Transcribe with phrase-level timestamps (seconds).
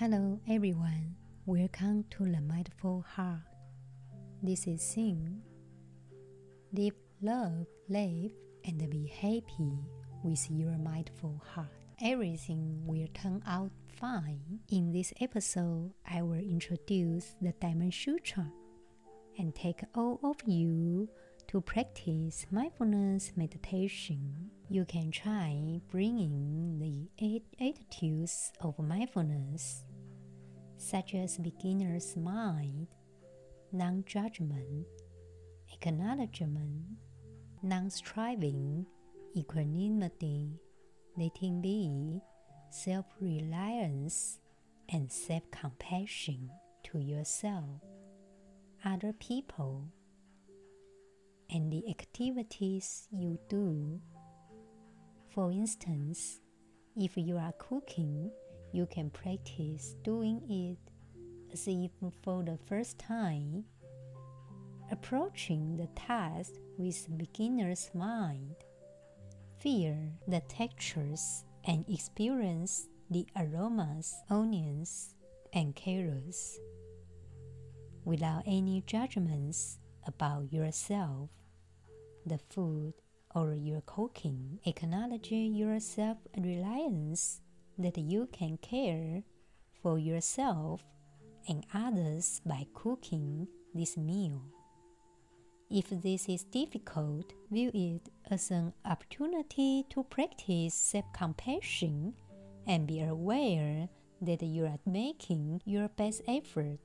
[0.00, 1.14] Hello, everyone.
[1.44, 3.42] Welcome to the Mindful Heart.
[4.42, 5.40] This is Xin.
[6.72, 8.30] Live, love, live,
[8.64, 9.76] and be happy
[10.24, 11.68] with your mindful heart.
[12.02, 14.60] Everything will turn out fine.
[14.70, 18.50] In this episode, I will introduce the Diamond Sutra
[19.36, 21.10] and take all of you
[21.48, 24.50] to practice mindfulness meditation.
[24.70, 29.84] You can try bringing the eight attitudes of mindfulness
[30.80, 32.86] such as beginner's mind,
[33.70, 34.86] non judgment,
[35.70, 36.82] acknowledgement,
[37.62, 38.86] non striving,
[39.36, 40.58] equanimity,
[41.18, 42.20] letting be,
[42.70, 44.40] self reliance,
[44.88, 46.48] and self compassion
[46.82, 47.82] to yourself,
[48.82, 49.86] other people,
[51.50, 54.00] and the activities you do.
[55.28, 56.40] For instance,
[56.96, 58.30] if you are cooking,
[58.72, 60.78] you can practice doing it
[61.52, 61.90] as if
[62.22, 63.64] for the first time,
[64.90, 68.54] approaching the task with beginner's mind.
[69.58, 69.96] Feel
[70.26, 75.14] the textures and experience the aromas, onions,
[75.52, 76.58] and carrots
[78.04, 81.28] without any judgments about yourself,
[82.24, 82.94] the food,
[83.34, 84.58] or your cooking.
[84.64, 87.40] Acknowledge your self reliance
[87.78, 89.22] that you can care
[89.82, 90.82] for yourself
[91.48, 94.42] and others by cooking this meal.
[95.70, 102.14] If this is difficult, view it as an opportunity to practice self compassion
[102.66, 103.88] and be aware
[104.20, 106.80] that you are making your best effort.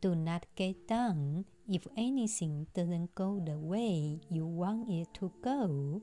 [0.00, 6.02] Do not get down if anything doesn't go the way you want it to go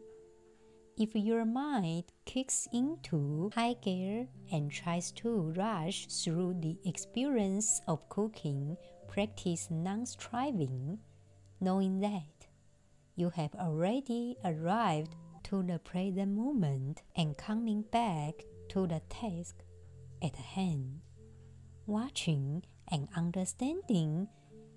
[0.97, 8.09] if your mind kicks into high gear and tries to rush through the experience of
[8.09, 8.75] cooking,
[9.07, 10.97] practice non striving,
[11.61, 12.47] knowing that
[13.15, 18.33] you have already arrived to the present moment and coming back
[18.69, 19.55] to the task
[20.23, 20.99] at hand,
[21.85, 24.27] watching and understanding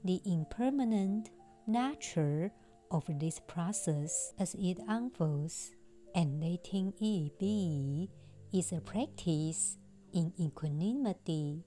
[0.05, 1.31] the impermanent
[1.67, 2.53] nature
[2.91, 5.71] of this process as it unfolds
[6.15, 8.11] and letting it be
[8.53, 9.79] is a practice
[10.13, 11.65] in equanimity.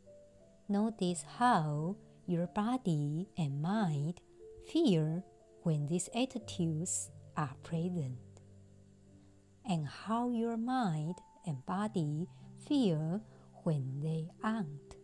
[0.68, 1.96] Notice how
[2.26, 4.22] your body and mind
[4.72, 5.24] feel
[5.64, 8.20] when these attitudes are present,
[9.66, 11.16] and how your mind
[11.46, 12.28] and body
[12.68, 13.22] feel
[13.64, 14.96] when they aren't.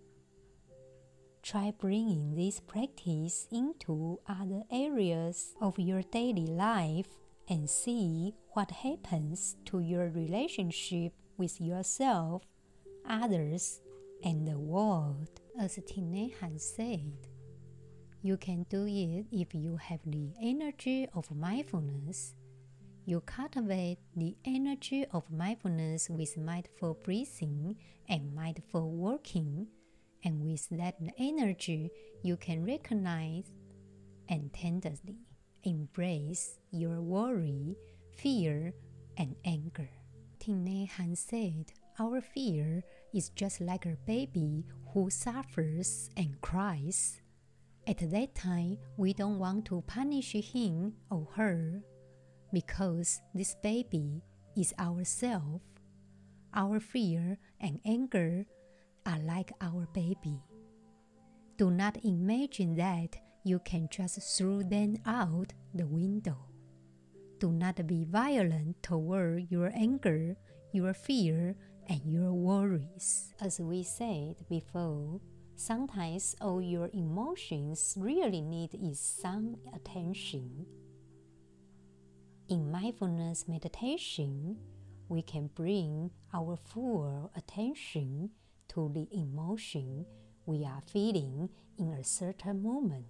[1.41, 7.07] Try bringing this practice into other areas of your daily life
[7.49, 12.43] and see what happens to your relationship with yourself,
[13.07, 13.81] others,
[14.23, 15.41] and the world.
[15.59, 17.13] As Hanh said,
[18.21, 22.35] you can do it if you have the energy of mindfulness.
[23.05, 27.77] You cultivate the energy of mindfulness with mindful breathing
[28.07, 29.67] and mindful working,
[30.23, 33.45] and with that energy, you can recognize
[34.27, 35.28] and tenderly
[35.63, 37.75] embrace your worry,
[38.15, 38.73] fear,
[39.17, 39.89] and anger.
[40.39, 42.83] Nhat Hanh said, Our fear
[43.13, 47.21] is just like a baby who suffers and cries.
[47.87, 51.81] At that time, we don't want to punish him or her
[52.53, 54.21] because this baby
[54.57, 55.61] is ourself.
[56.53, 58.45] Our fear and anger
[59.05, 60.41] are like our baby.
[61.57, 66.37] Do not imagine that you can just throw them out the window.
[67.39, 70.35] Do not be violent toward your anger,
[70.73, 71.55] your fear,
[71.87, 73.33] and your worries.
[73.39, 75.21] As we said before,
[75.55, 80.65] sometimes all your emotions really need is some attention.
[82.49, 84.57] In mindfulness meditation,
[85.07, 88.31] we can bring our full attention
[88.69, 90.05] to the emotion
[90.45, 93.05] we are feeling in a certain moment.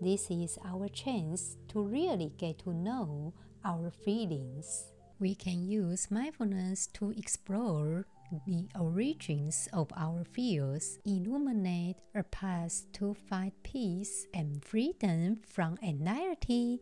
[0.00, 4.92] This is our chance to really get to know our feelings.
[5.18, 8.06] We can use mindfulness to explore
[8.46, 16.80] the origins of our fears, illuminate a path to find peace and freedom from anxiety,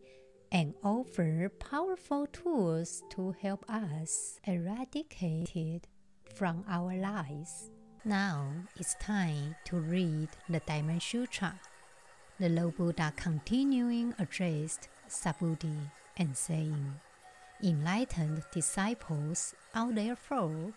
[0.51, 5.87] and offer powerful tools to help us eradicate it
[6.33, 7.69] from our lives.
[8.05, 11.59] Now it's time to read the Diamond Sutra
[12.39, 15.75] the Lord Buddha continuing addressed Subhuti
[16.15, 16.95] and saying,
[17.61, 20.71] Enlightened disciples are therefore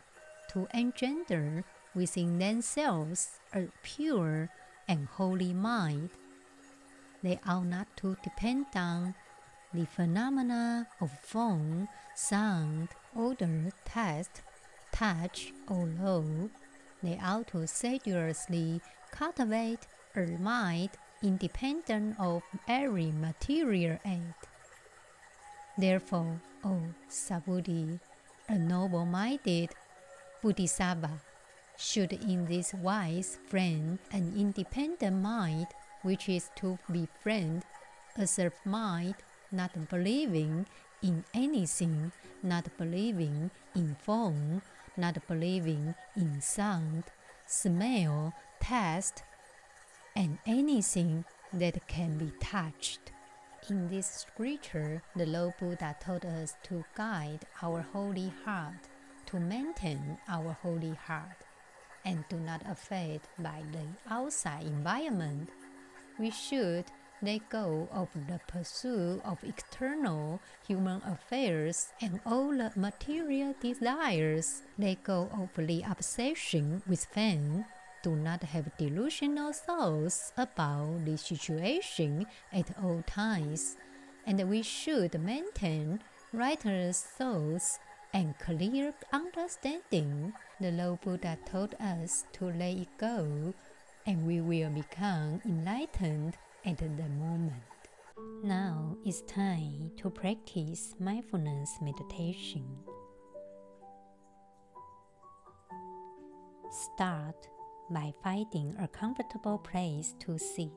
[0.53, 1.63] to engender
[1.95, 4.51] within themselves a pure
[4.89, 6.11] and holy mind.
[7.23, 9.15] They are not to depend on
[9.73, 11.87] the phenomena of form,
[12.17, 14.43] sound, odor, taste,
[14.91, 16.25] touch, or law.
[17.05, 18.81] They are to sedulously
[19.13, 19.87] cultivate
[20.17, 20.91] a mind
[21.23, 24.35] independent of every material aid.
[25.79, 27.99] Therefore, O Subhuti,
[28.49, 29.71] a noble minded
[30.43, 31.21] Bodhisattva,
[31.77, 35.67] should in this wise friend an independent mind
[36.03, 37.65] which is to befriend
[38.17, 39.15] a self mind
[39.51, 40.67] not believing
[41.03, 44.63] in anything, not believing in form,
[44.97, 47.05] not believing in sound,
[47.47, 49.23] smell, taste,
[50.15, 53.13] and anything that can be touched.
[53.69, 58.89] In this scripture, the Lord Buddha told us to guide our holy heart,
[59.27, 61.45] to maintain our holy heart,
[62.05, 65.49] and do not affect by the outside environment.
[66.19, 66.87] We should
[67.23, 74.63] let go of the pursuit of external human affairs and all the material desires.
[74.77, 77.65] Let go of the obsession with fame.
[78.03, 83.77] Do not have delusional thoughts about the situation at all times.
[84.27, 86.01] And we should maintain
[86.33, 87.79] righteous thoughts
[88.13, 90.33] and clear understanding.
[90.61, 93.55] The Lord Buddha told us to let it go,
[94.05, 97.63] and we will become enlightened at the moment.
[98.43, 102.65] Now it's time to practice mindfulness meditation.
[106.71, 107.49] Start
[107.91, 110.71] by finding a comfortable place to sit.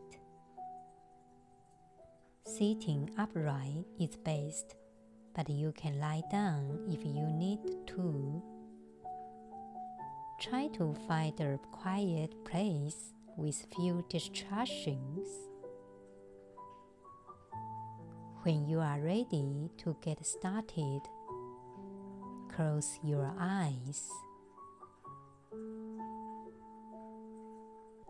[2.46, 4.76] Sitting upright is best,
[5.36, 8.42] but you can lie down if you need to.
[10.40, 15.28] Try to find a quiet place with few distractions.
[18.44, 21.02] When you are ready to get started,
[22.54, 24.08] close your eyes.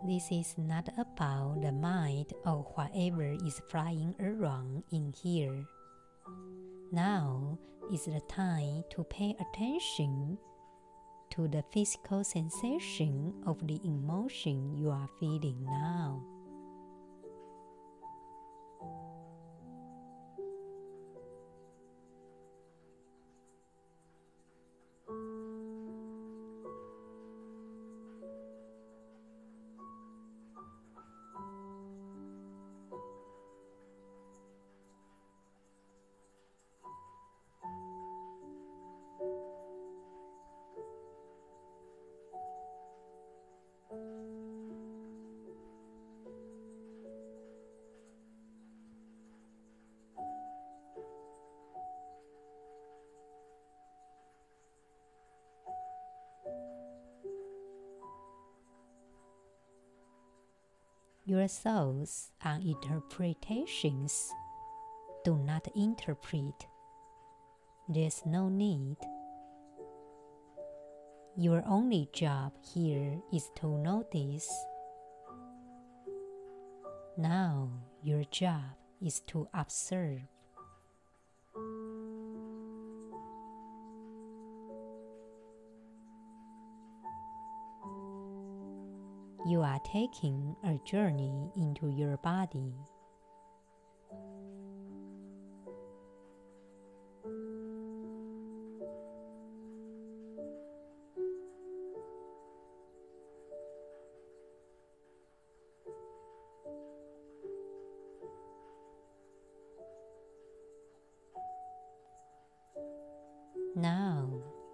[0.05, 5.65] This is not about the mind or whatever is flying around in here.
[6.91, 7.57] Now
[7.91, 10.37] is the time to pay attention
[11.31, 16.21] to the physical sensation of the emotion you are feeling now.
[61.27, 64.31] Your thoughts and interpretations
[65.23, 66.67] do not interpret.
[67.89, 68.97] There's no need.
[71.35, 74.47] Your only job here is to notice.
[77.17, 77.71] Now,
[78.03, 80.21] your job is to observe.
[89.47, 92.73] You are taking a journey into your body.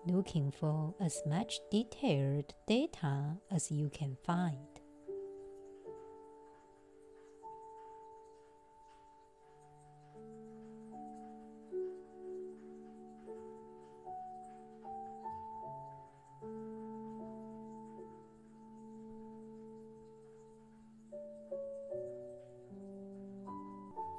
[0.05, 4.58] Looking for as much detailed data as you can find.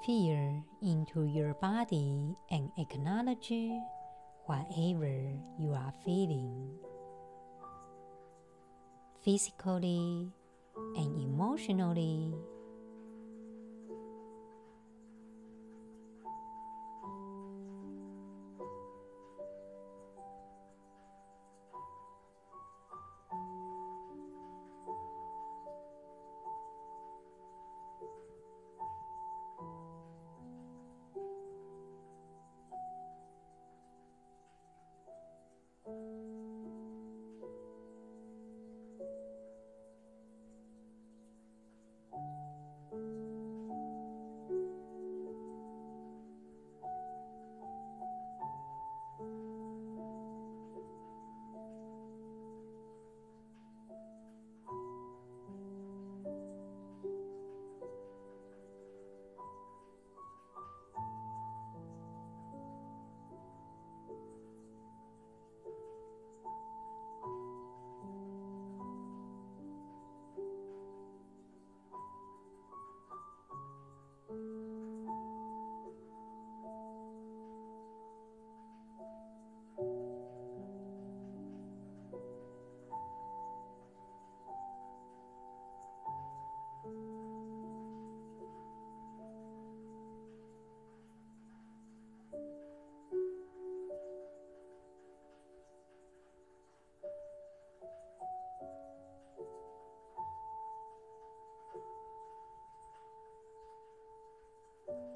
[0.07, 3.53] Feel into your body and acknowledge
[4.47, 5.13] whatever
[5.59, 6.75] you are feeling,
[9.25, 10.33] physically
[10.97, 12.35] and emotionally.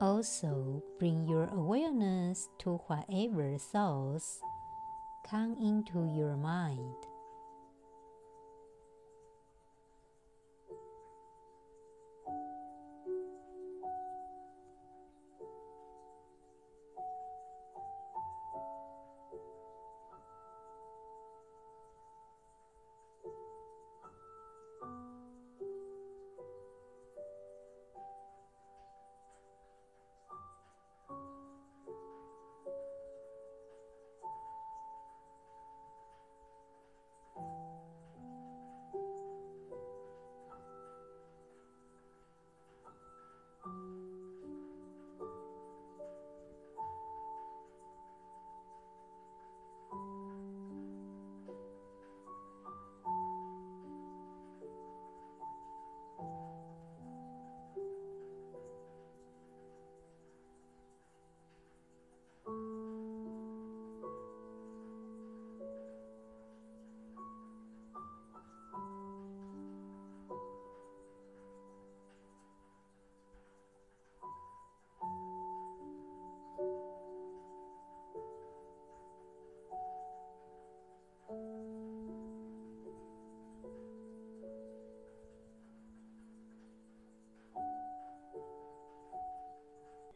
[0.00, 4.40] Also, bring your awareness to whatever thoughts
[5.24, 7.05] come into your mind.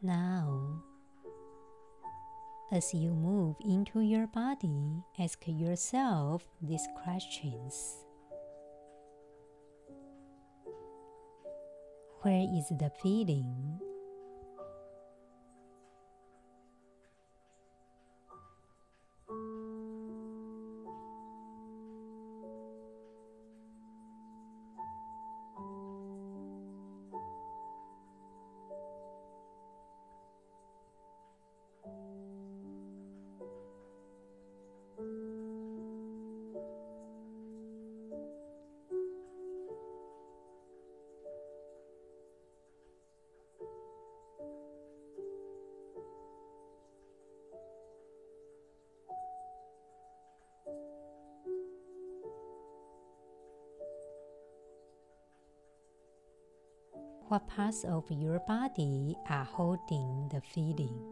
[0.03, 0.81] Now,
[2.71, 8.03] as you move into your body, ask yourself these questions
[12.23, 13.79] Where is the feeling?
[57.31, 61.10] What parts of your body are holding the feeling?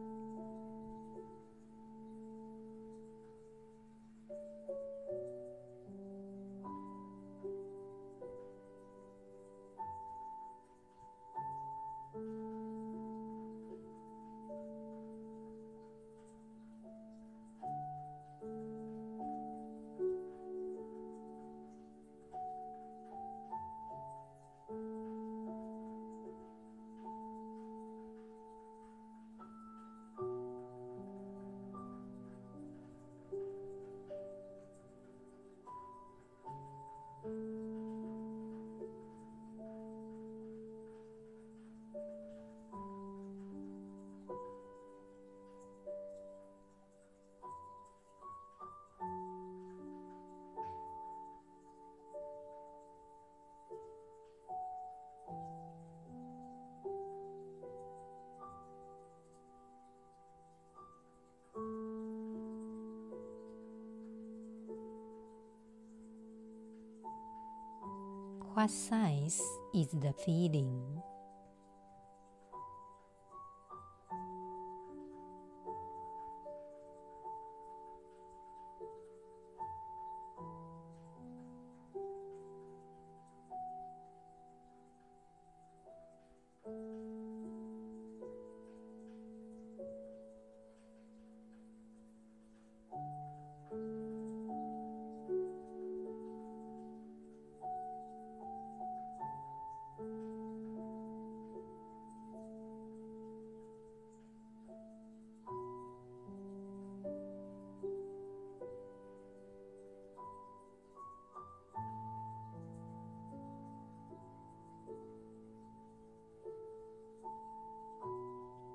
[68.59, 69.39] What size
[69.73, 70.98] is the feeling?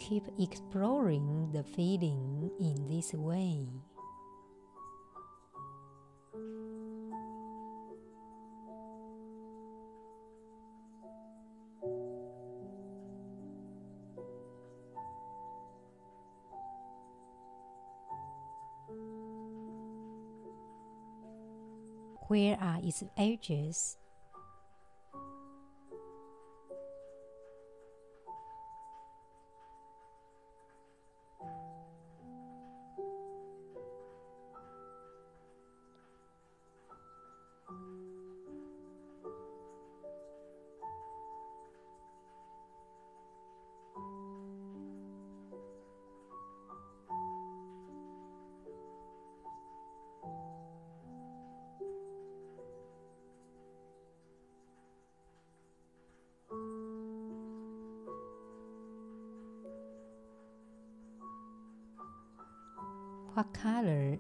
[0.07, 3.67] Keep exploring the feeling in this way.
[22.29, 23.97] Where are its edges?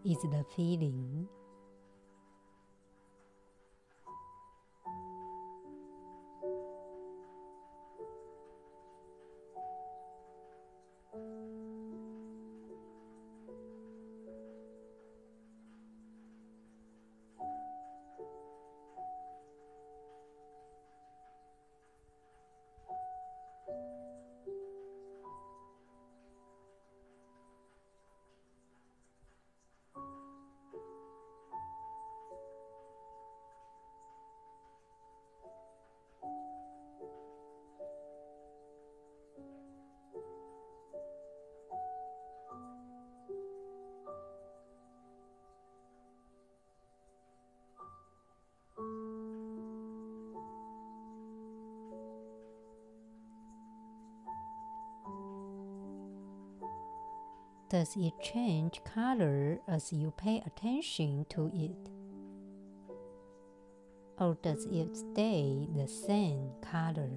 [0.05, 1.27] Is the feeling?
[57.75, 61.91] Does it change color as you pay attention to it?
[64.17, 67.11] Or does it stay the same color?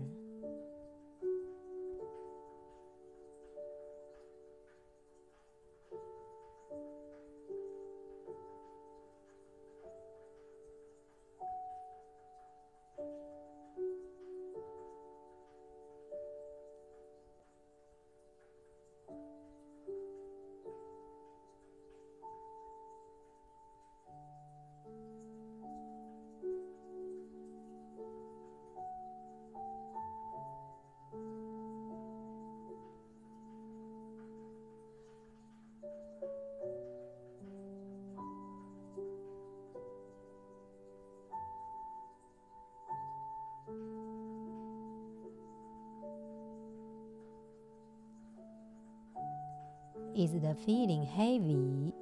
[50.18, 51.94] Is the feeling heavy?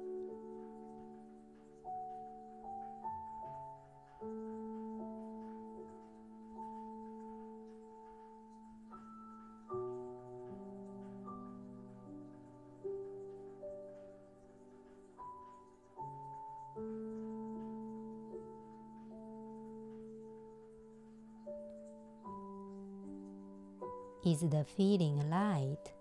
[24.24, 25.95] Is the feeling light?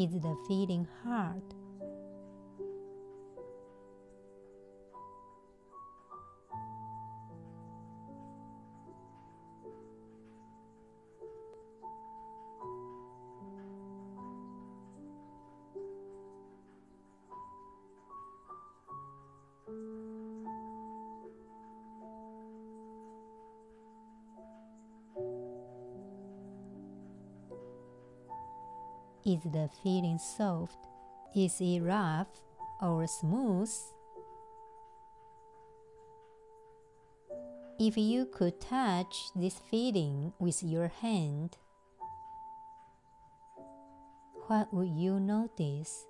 [0.00, 1.59] Is the feeling hard?
[29.30, 30.76] Is the feeling soft?
[31.36, 32.26] Is it rough
[32.82, 33.70] or smooth?
[37.78, 41.58] If you could touch this feeling with your hand,
[44.48, 46.09] what would you notice?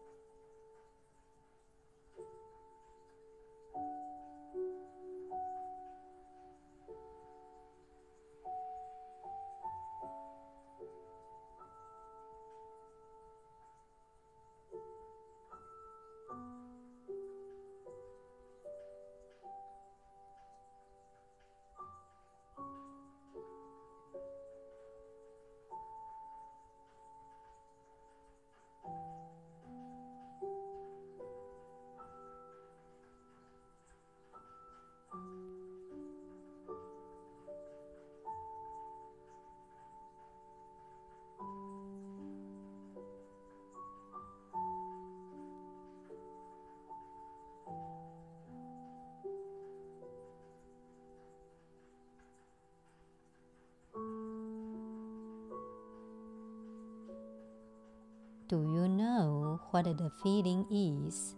[58.51, 61.37] Do you know what the feeling is?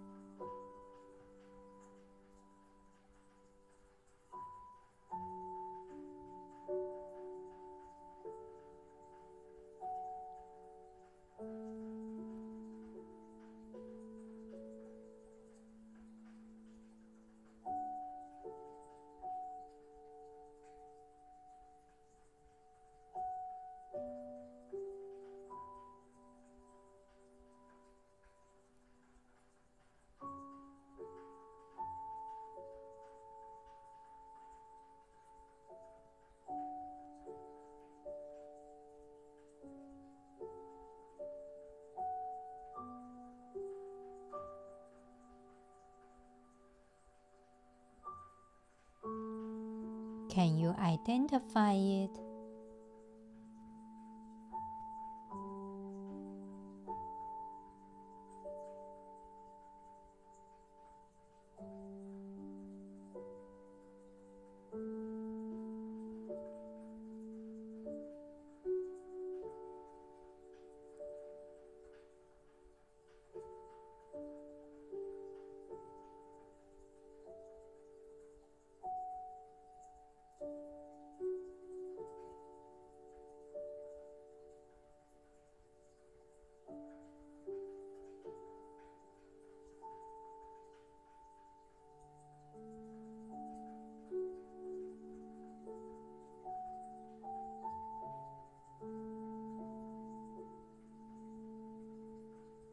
[50.33, 52.19] Can you identify it?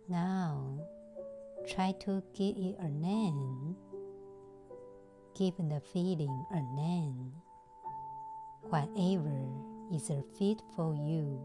[0.09, 0.79] Now,
[1.67, 3.75] try to give it a name.
[5.37, 7.31] Give the feeling a name.
[8.69, 9.45] Whatever
[9.93, 11.39] is a fit for you.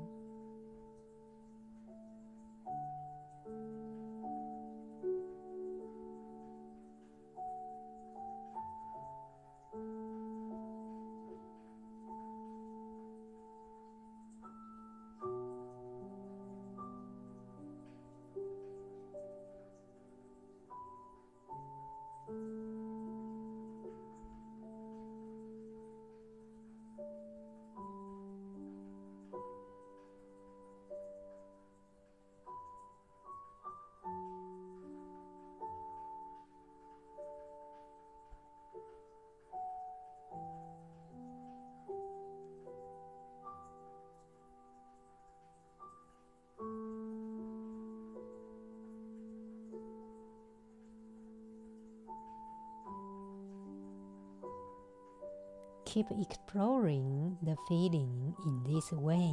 [55.94, 59.30] Keep exploring the feeling in this way.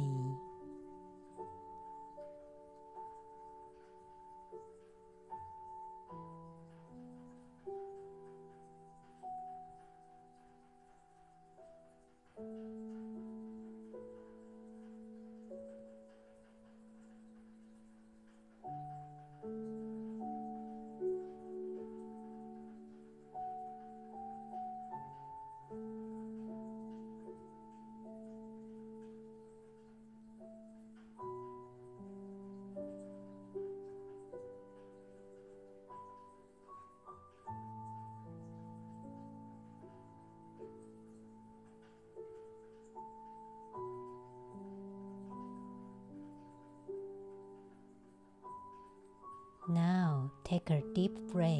[49.72, 51.56] Now take a deep breath.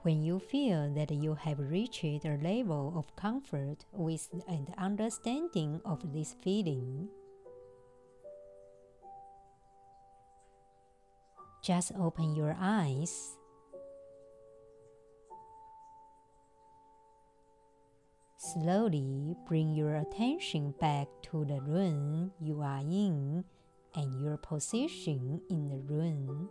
[0.00, 6.14] When you feel that you have reached a level of comfort with and understanding of
[6.14, 7.08] this feeling,
[11.66, 13.34] just open your eyes.
[18.36, 23.42] Slowly bring your attention back to the room you are in
[23.96, 26.48] and your position in the room.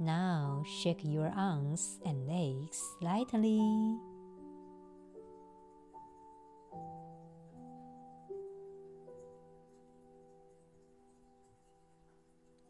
[0.00, 3.60] Now shake your arms and legs slightly.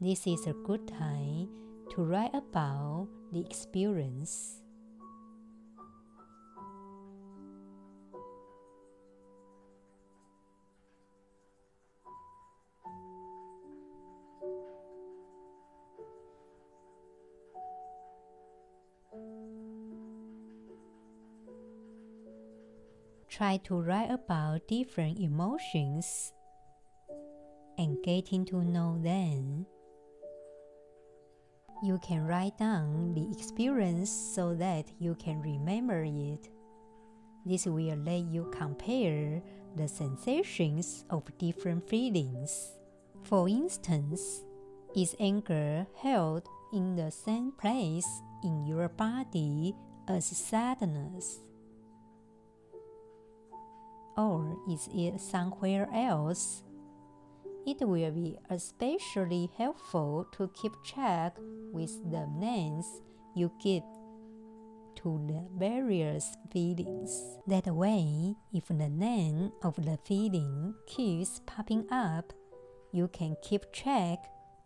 [0.02, 1.46] This is a good time
[1.94, 4.58] to write about the experience.
[23.28, 26.34] try to write about different emotions
[27.78, 29.64] and getting to know them.
[31.82, 36.48] You can write down the experience so that you can remember it.
[37.44, 39.42] This will let you compare
[39.74, 42.78] the sensations of different feelings.
[43.24, 44.44] For instance,
[44.94, 48.06] is anger held in the same place
[48.44, 49.74] in your body
[50.06, 51.40] as sadness?
[54.16, 56.62] Or is it somewhere else?
[57.64, 61.36] It will be especially helpful to keep track
[61.72, 62.86] with the names
[63.36, 63.84] you give
[64.96, 67.38] to the various feelings.
[67.46, 72.32] That way, if the name of the feeling keeps popping up,
[72.92, 74.18] you can keep track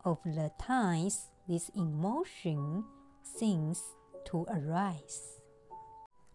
[0.04, 2.84] of the times this emotion
[3.22, 3.82] seems
[4.26, 5.40] to arise.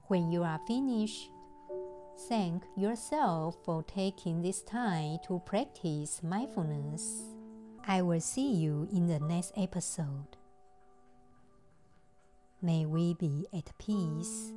[0.08, 1.30] When you are finished,
[2.28, 7.24] thank yourself for taking this time to practice mindfulness.
[7.88, 10.38] I will see you in the next episode.
[12.62, 14.54] May we be at peace.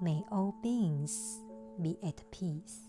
[0.00, 1.40] May all beings
[1.80, 2.88] be at peace.